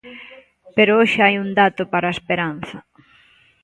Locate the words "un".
1.43-1.49